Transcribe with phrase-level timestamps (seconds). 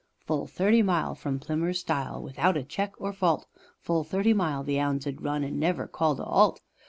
[0.25, 3.45] Full thirty mile from Plimmers Style, without a check or fault,
[3.81, 6.59] Full thirty mile the 'ounds 'ad run and never called a 'alt.